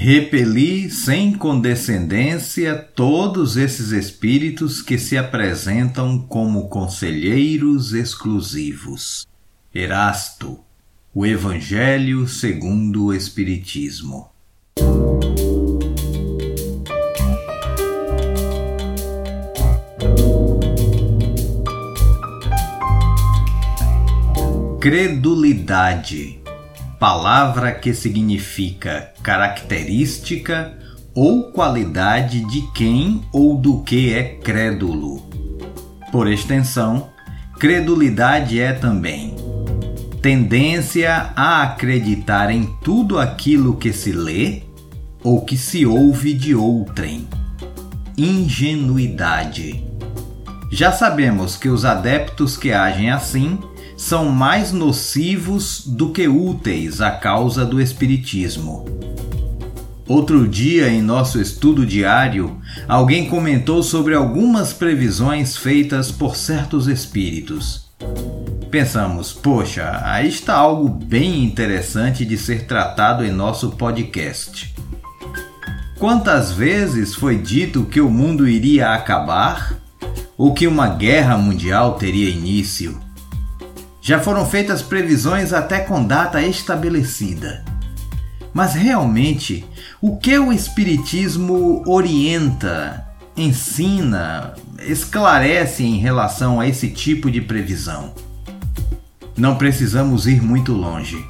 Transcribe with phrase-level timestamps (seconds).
[0.00, 9.26] Repeli sem condescendência todos esses espíritos que se apresentam como conselheiros exclusivos.
[9.74, 10.60] Erasto,
[11.12, 14.30] o Evangelho segundo o Espiritismo.
[24.80, 26.37] Credulidade
[26.98, 30.76] palavra que significa característica
[31.14, 35.28] ou qualidade de quem ou do que é crédulo.
[36.10, 37.08] Por extensão,
[37.58, 39.36] credulidade é também
[40.20, 44.62] tendência a acreditar em tudo aquilo que se lê
[45.22, 47.28] ou que se ouve de outrem.
[48.16, 49.84] Ingenuidade.
[50.70, 53.58] Já sabemos que os adeptos que agem assim
[53.98, 58.84] são mais nocivos do que úteis à causa do Espiritismo.
[60.06, 67.90] Outro dia, em nosso estudo diário, alguém comentou sobre algumas previsões feitas por certos espíritos.
[68.70, 74.72] Pensamos, poxa, aí está algo bem interessante de ser tratado em nosso podcast.
[75.98, 79.74] Quantas vezes foi dito que o mundo iria acabar?
[80.36, 83.07] Ou que uma guerra mundial teria início?
[84.08, 87.62] Já foram feitas previsões até com data estabelecida.
[88.54, 89.66] Mas realmente,
[90.00, 94.54] o que o Espiritismo orienta, ensina,
[94.86, 98.14] esclarece em relação a esse tipo de previsão?
[99.36, 101.22] Não precisamos ir muito longe.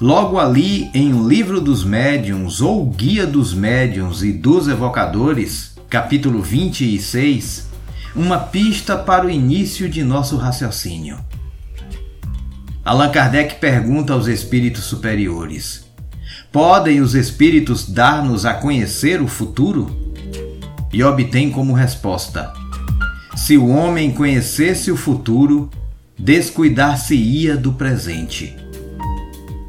[0.00, 6.40] Logo ali em O Livro dos Médiuns ou Guia dos Médiuns e dos Evocadores, capítulo
[6.40, 7.68] 26,
[8.16, 11.18] uma pista para o início de nosso raciocínio.
[12.84, 15.86] Allan Kardec pergunta aos espíritos superiores:
[16.52, 20.12] Podem os espíritos dar-nos a conhecer o futuro?
[20.92, 22.52] E obtém como resposta:
[23.34, 25.70] Se o homem conhecesse o futuro,
[26.18, 28.54] descuidar-se-ia do presente.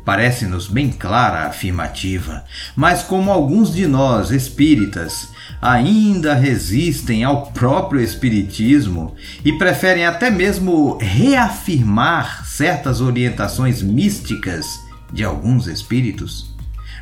[0.04, 2.44] Parece-nos bem clara a afirmativa,
[2.76, 5.30] mas como alguns de nós, espíritas,
[5.62, 14.66] ainda resistem ao próprio Espiritismo e preferem até mesmo reafirmar certas orientações místicas
[15.12, 16.54] de alguns espíritos,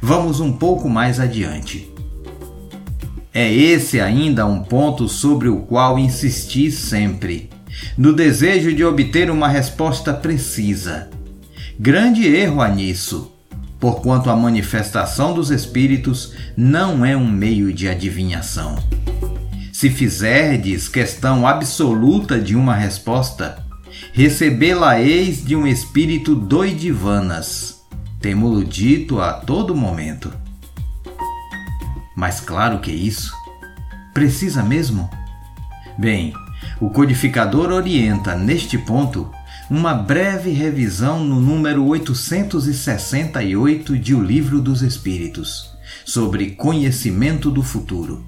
[0.02, 1.92] vamos um pouco mais adiante.
[3.34, 7.50] É esse ainda um ponto sobre o qual insisti sempre,
[7.98, 11.10] no desejo de obter uma resposta precisa.
[11.80, 13.33] Grande erro há nisso
[13.84, 18.78] porquanto a manifestação dos espíritos não é um meio de adivinhação.
[19.74, 23.62] Se fizerdes questão absoluta de uma resposta,
[24.14, 27.84] recebê-la-eis de um espírito doidivanas,
[28.22, 30.34] temo-lo dito a todo momento.
[32.16, 33.34] Mas claro que isso.
[34.14, 35.10] Precisa mesmo?
[35.98, 36.34] Bem,
[36.80, 39.30] o codificador orienta neste ponto
[39.69, 45.72] uma breve revisão no número 868 de O Livro dos Espíritos,
[46.06, 48.25] sobre conhecimento do futuro.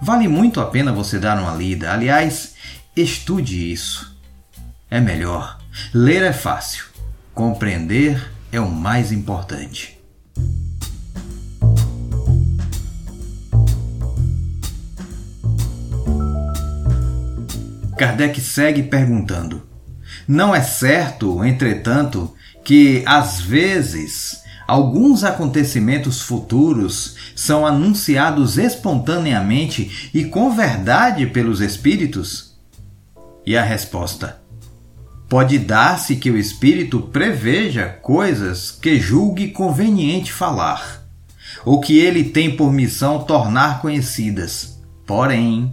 [0.00, 2.54] Vale muito a pena você dar uma lida, aliás,
[2.94, 4.14] estude isso.
[4.90, 5.58] É melhor.
[5.92, 6.84] Ler é fácil,
[7.34, 9.96] compreender é o mais importante.
[17.96, 19.65] Kardec segue perguntando:
[20.26, 30.50] não é certo, entretanto, que às vezes alguns acontecimentos futuros são anunciados espontaneamente e com
[30.50, 32.56] verdade pelos espíritos?
[33.46, 34.40] E a resposta:
[35.28, 41.04] Pode dar-se que o espírito preveja coisas que julgue conveniente falar,
[41.64, 44.80] ou que ele tem por missão tornar conhecidas.
[45.06, 45.72] Porém,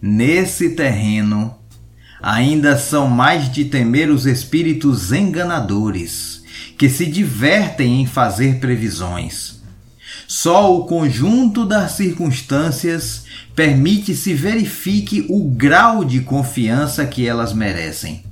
[0.00, 1.59] nesse terreno
[2.22, 6.42] ainda são mais de temer os espíritos enganadores,
[6.76, 9.60] que se divertem em fazer previsões.
[10.26, 13.24] Só o conjunto das circunstâncias
[13.54, 18.24] permite se verifique o grau de confiança que elas merecem.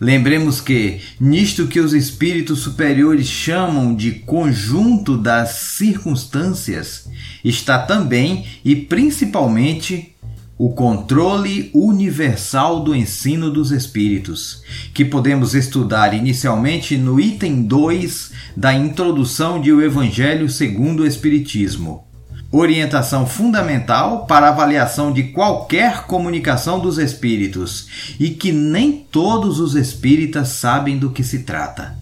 [0.00, 7.08] Lembremos que, nisto que os espíritos superiores chamam de conjunto das circunstâncias,
[7.42, 10.14] está também e principalmente
[10.58, 14.60] o controle universal do ensino dos espíritos,
[14.92, 22.04] que podemos estudar inicialmente no item 2 da introdução de O Evangelho segundo o Espiritismo.
[22.50, 30.48] Orientação fundamental para avaliação de qualquer comunicação dos espíritos e que nem todos os espíritas
[30.48, 31.96] sabem do que se trata.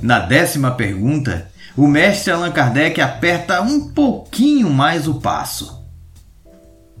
[0.00, 5.75] Na décima pergunta, o mestre Allan Kardec aperta um pouquinho mais o passo.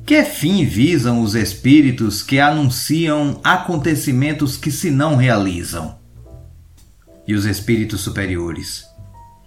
[0.06, 5.98] Que fim visam os espíritos que anunciam acontecimentos que se não realizam?
[7.26, 8.84] E os espíritos superiores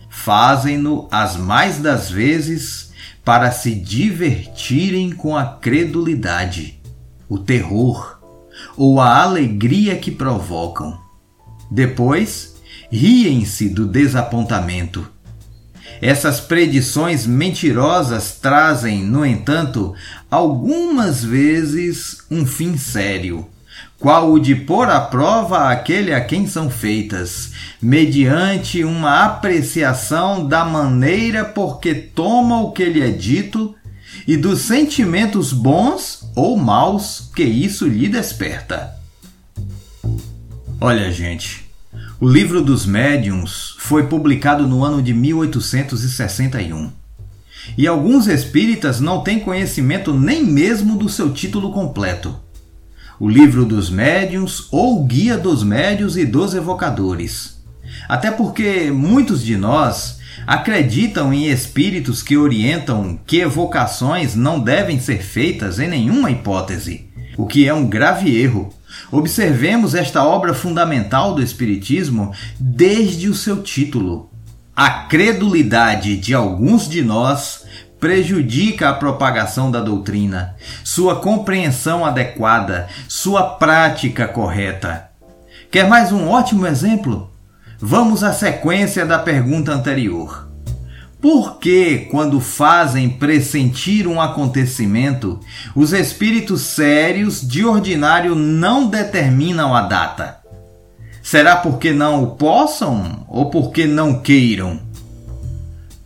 [0.10, 2.92] fazem-no as mais das vezes
[3.24, 6.82] para se divertirem com a credulidade,
[7.30, 8.20] o terror
[8.76, 11.00] ou a alegria que provocam.
[11.72, 12.58] Depois,
[12.92, 15.10] riem-se do desapontamento
[16.02, 19.94] essas predições mentirosas trazem, no entanto,
[20.30, 23.48] algumas vezes um fim sério,
[24.00, 27.52] qual o de pôr à prova aquele a quem são feitas,
[27.82, 33.76] mediante uma apreciação da maneira por que toma o que lhe é dito
[34.26, 38.96] e dos sentimentos bons ou maus que isso lhe desperta.
[40.80, 41.69] Olha, gente,
[42.22, 46.92] o livro dos médiuns foi publicado no ano de 1861.
[47.78, 52.38] E alguns espíritas não têm conhecimento nem mesmo do seu título completo.
[53.18, 57.64] O Livro dos Médiuns ou Guia dos Médios e dos Evocadores.
[58.08, 65.22] Até porque muitos de nós acreditam em espíritos que orientam que evocações não devem ser
[65.22, 67.09] feitas em nenhuma hipótese,
[67.40, 68.74] o que é um grave erro
[69.12, 74.30] Observemos esta obra fundamental do Espiritismo desde o seu título.
[74.76, 77.66] A credulidade de alguns de nós
[78.00, 85.10] prejudica a propagação da doutrina, sua compreensão adequada, sua prática correta.
[85.70, 87.30] Quer mais um ótimo exemplo?
[87.80, 90.49] Vamos à sequência da pergunta anterior.
[91.22, 95.38] Por que, quando fazem pressentir um acontecimento,
[95.76, 100.40] os espíritos sérios de ordinário não determinam a data?
[101.22, 104.80] Será porque não o possam ou porque não queiram?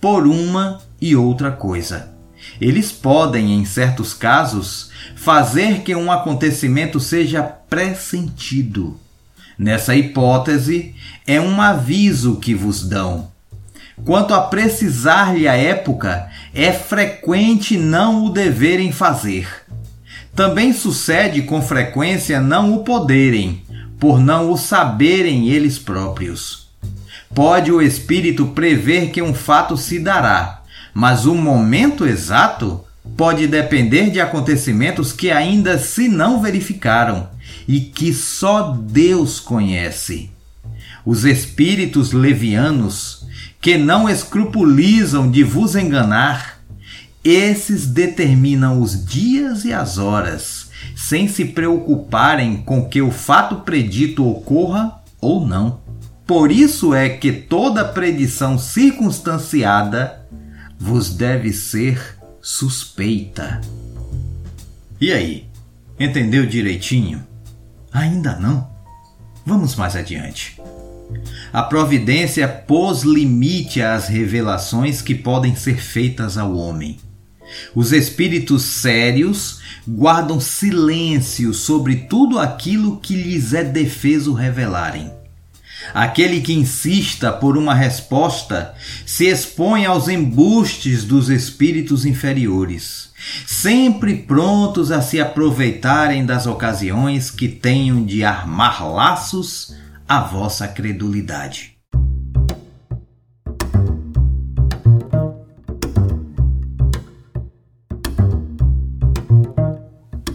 [0.01, 2.11] Por uma e outra coisa.
[2.59, 8.99] Eles podem, em certos casos, fazer que um acontecimento seja pressentido.
[9.59, 10.95] Nessa hipótese,
[11.27, 13.31] é um aviso que vos dão
[14.03, 19.47] Quanto a precisar-lhe a época, é frequente não o deverem fazer.
[20.35, 23.63] Também sucede com frequência não o poderem,
[23.99, 26.67] por não o saberem eles próprios.
[27.33, 30.63] Pode o espírito prever que um fato se dará,
[30.93, 32.83] mas o momento exato
[33.15, 37.29] pode depender de acontecimentos que ainda se não verificaram
[37.67, 40.31] e que só Deus conhece.
[41.05, 43.22] Os espíritos levianos
[43.63, 46.61] que não escrupulizam de vos enganar,
[47.23, 54.29] esses determinam os dias e as horas, sem se preocuparem com que o fato predito
[54.29, 55.79] ocorra ou não.
[56.27, 60.27] Por isso é que toda predição circunstanciada
[60.77, 63.61] vos deve ser suspeita.
[64.99, 65.47] E aí,
[65.97, 67.25] entendeu direitinho?
[67.93, 68.69] Ainda não?
[69.45, 70.61] Vamos mais adiante.
[71.51, 76.97] A providência pôs limite às revelações que podem ser feitas ao homem.
[77.75, 85.11] Os espíritos sérios guardam silêncio sobre tudo aquilo que lhes é defeso revelarem.
[85.93, 88.73] Aquele que insista por uma resposta
[89.05, 93.09] se expõe aos embustes dos espíritos inferiores,
[93.45, 99.75] sempre prontos a se aproveitarem das ocasiões que tenham de armar laços
[100.15, 101.75] a vossa credulidade.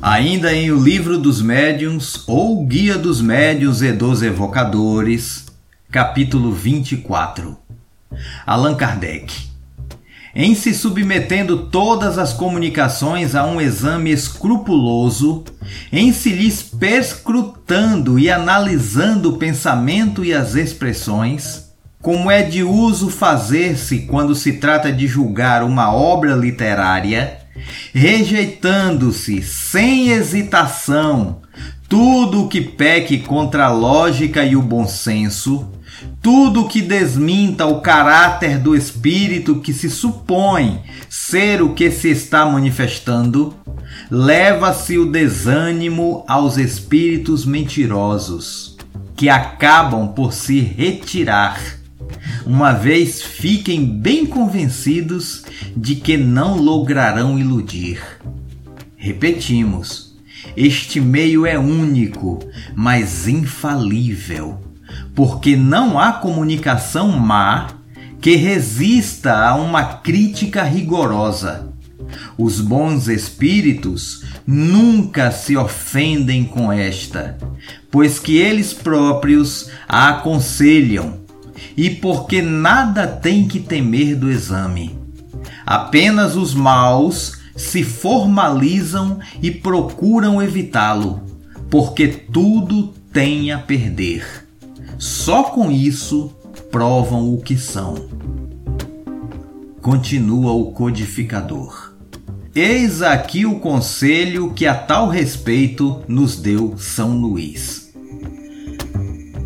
[0.03, 5.47] Ainda em O Livro dos Médiuns ou Guia dos Médiuns e dos Evocadores,
[5.93, 7.57] capítulo 24.
[8.45, 9.48] Allan Kardec
[10.39, 15.43] em se submetendo todas as comunicações a um exame escrupuloso,
[15.91, 23.11] em se lhes perscrutando e analisando o pensamento e as expressões, como é de uso
[23.11, 27.39] fazer-se quando se trata de julgar uma obra literária,
[27.93, 31.43] rejeitando-se sem hesitação
[31.89, 35.73] tudo o que peque contra a lógica e o bom senso,
[36.21, 42.45] tudo que desminta o caráter do espírito que se supõe ser o que se está
[42.45, 43.55] manifestando,
[44.11, 48.77] leva-se o desânimo aos espíritos mentirosos,
[49.17, 51.59] que acabam por se retirar,
[52.45, 55.45] uma vez fiquem bem convencidos
[55.77, 58.01] de que não lograrão iludir.
[58.97, 60.08] Repetimos,
[60.57, 62.39] este meio é único,
[62.75, 64.69] mas infalível
[65.19, 67.71] porque não há comunicação má
[68.21, 71.73] que resista a uma crítica rigorosa.
[72.39, 77.37] Os bons espíritos nunca se ofendem com esta,
[77.91, 81.19] pois que eles próprios a aconselham,
[81.77, 84.97] e porque nada tem que temer do exame.
[85.67, 91.21] Apenas os maus se formalizam e procuram evitá-lo,
[91.69, 94.47] porque tudo tem a perder.
[94.97, 96.33] Só com isso
[96.71, 98.09] provam o que são.
[99.83, 101.93] Continua o codificador.
[102.55, 107.88] Eis aqui o conselho que a tal respeito nos deu São Luís.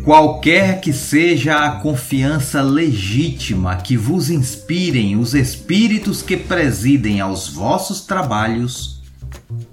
[0.03, 8.01] Qualquer que seja a confiança legítima que vos inspirem os espíritos que presidem aos vossos
[8.01, 9.01] trabalhos,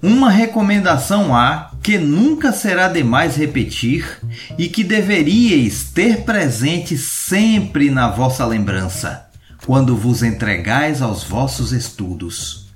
[0.01, 4.19] uma recomendação há que nunca será demais repetir
[4.57, 9.27] e que deveríeis ter presente sempre na vossa lembrança,
[9.65, 12.67] quando vos entregais aos vossos estudos.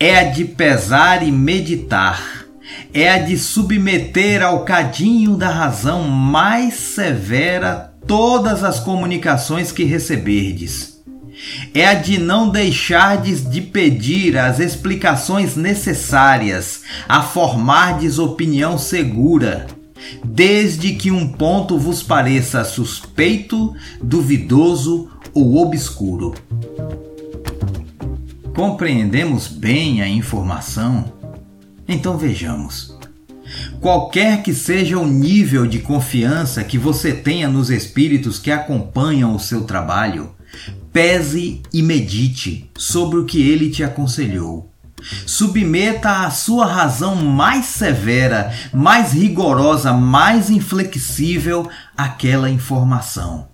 [0.00, 2.43] É a de pesar e meditar,
[2.94, 10.94] é a de submeter ao cadinho da razão mais severa todas as comunicações que receberdes
[11.72, 19.66] é a de não deixardes de pedir as explicações necessárias, a formardes opinião segura,
[20.24, 26.34] desde que um ponto vos pareça suspeito, duvidoso ou obscuro.
[28.54, 31.12] Compreendemos bem a informação?
[31.86, 32.96] Então vejamos.
[33.80, 39.40] Qualquer que seja o nível de confiança que você tenha nos espíritos que acompanham o
[39.40, 40.34] seu trabalho,
[40.92, 44.70] pese e medite sobre o que ele te aconselhou.
[45.26, 53.48] Submeta a sua razão mais severa, mais rigorosa, mais inflexível aquela informação.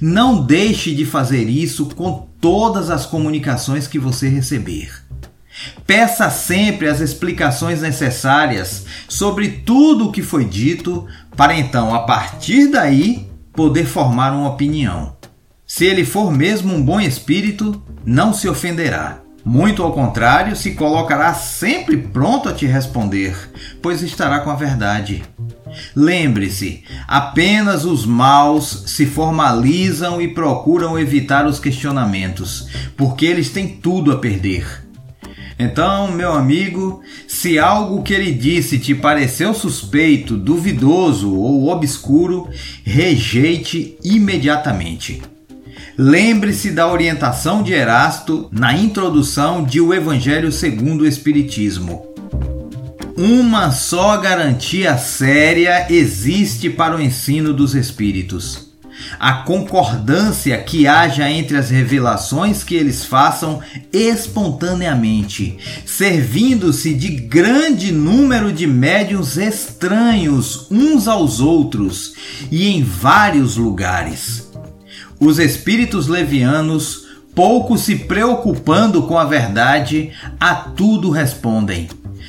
[0.00, 5.05] Não deixe de fazer isso com todas as comunicações que você receber.
[5.86, 12.68] Peça sempre as explicações necessárias sobre tudo o que foi dito, para então, a partir
[12.68, 15.16] daí, poder formar uma opinião.
[15.66, 19.20] Se ele for mesmo um bom espírito, não se ofenderá.
[19.44, 23.36] Muito ao contrário, se colocará sempre pronto a te responder,
[23.80, 25.22] pois estará com a verdade.
[25.94, 34.10] Lembre-se, apenas os maus se formalizam e procuram evitar os questionamentos, porque eles têm tudo
[34.10, 34.85] a perder.
[35.58, 42.48] Então, meu amigo, se algo que ele disse te pareceu suspeito, duvidoso ou obscuro,
[42.84, 45.22] rejeite imediatamente.
[45.96, 52.06] Lembre-se da orientação de Erasto na introdução de O Evangelho segundo o Espiritismo.
[53.16, 58.65] Uma só garantia séria existe para o ensino dos Espíritos:
[59.18, 63.60] a concordância que haja entre as revelações que eles façam
[63.92, 72.14] espontaneamente, servindo-se de grande número de médiuns estranhos uns aos outros
[72.50, 74.46] e em vários lugares
[75.18, 81.88] os espíritos levianos, pouco se preocupando com a verdade, a tudo respondem.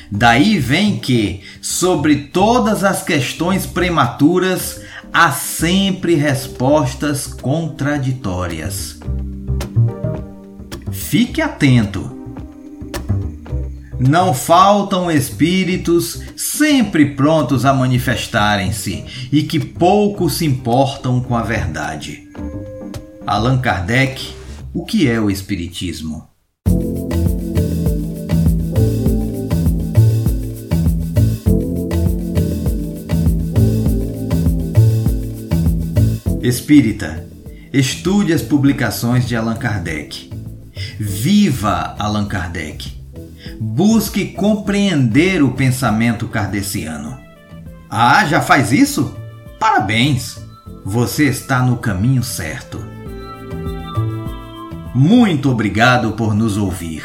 [0.09, 4.81] Daí vem que, sobre todas as questões prematuras,
[5.19, 8.99] há sempre respostas contraditórias.
[10.91, 12.15] Fique atento.
[13.99, 22.29] Não faltam espíritos sempre prontos a manifestarem-se e que pouco se importam com a verdade.
[23.25, 24.35] Allan Kardec,
[24.71, 26.29] o que é o Espiritismo?
[36.47, 37.27] Espírita,
[37.73, 40.31] estude as publicações de Allan Kardec.
[40.97, 42.89] Viva Allan Kardec.
[43.59, 47.19] Busque compreender o pensamento kardeciano.
[47.89, 49.13] Ah, já faz isso?
[49.59, 50.39] Parabéns!
[50.85, 52.81] Você está no caminho certo.
[54.95, 57.03] Muito obrigado por nos ouvir.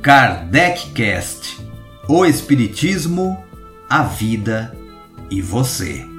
[0.00, 0.92] Kardec
[2.08, 3.36] O Espiritismo,
[3.90, 4.72] a Vida
[5.28, 6.13] e Você.